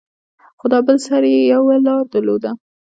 [0.59, 2.51] خو دا بل سر يې يوه لاره درلوده.